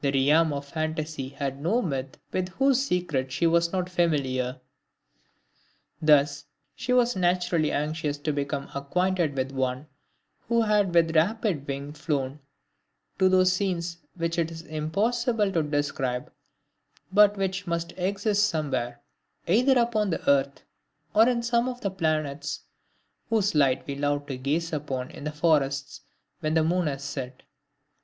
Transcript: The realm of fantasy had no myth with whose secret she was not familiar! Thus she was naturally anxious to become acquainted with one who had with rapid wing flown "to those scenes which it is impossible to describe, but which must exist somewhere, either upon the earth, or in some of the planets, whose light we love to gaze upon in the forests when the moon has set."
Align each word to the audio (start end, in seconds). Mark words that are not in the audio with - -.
The 0.00 0.10
realm 0.10 0.52
of 0.52 0.64
fantasy 0.66 1.28
had 1.28 1.60
no 1.62 1.80
myth 1.80 2.18
with 2.32 2.48
whose 2.48 2.80
secret 2.84 3.30
she 3.30 3.46
was 3.46 3.70
not 3.72 3.88
familiar! 3.88 4.60
Thus 6.02 6.46
she 6.74 6.92
was 6.92 7.14
naturally 7.14 7.70
anxious 7.70 8.18
to 8.18 8.32
become 8.32 8.68
acquainted 8.74 9.36
with 9.36 9.52
one 9.52 9.86
who 10.48 10.62
had 10.62 10.92
with 10.92 11.14
rapid 11.14 11.68
wing 11.68 11.92
flown 11.92 12.40
"to 13.20 13.28
those 13.28 13.52
scenes 13.52 13.98
which 14.16 14.36
it 14.36 14.50
is 14.50 14.62
impossible 14.62 15.52
to 15.52 15.62
describe, 15.62 16.32
but 17.12 17.36
which 17.36 17.68
must 17.68 17.92
exist 17.96 18.46
somewhere, 18.48 19.00
either 19.46 19.78
upon 19.78 20.10
the 20.10 20.28
earth, 20.28 20.64
or 21.14 21.28
in 21.28 21.40
some 21.40 21.68
of 21.68 21.82
the 21.82 21.90
planets, 21.92 22.62
whose 23.30 23.54
light 23.54 23.86
we 23.86 23.94
love 23.94 24.26
to 24.26 24.36
gaze 24.36 24.72
upon 24.72 25.12
in 25.12 25.22
the 25.22 25.30
forests 25.30 26.00
when 26.40 26.54
the 26.54 26.64
moon 26.64 26.88
has 26.88 27.04
set." 27.04 27.44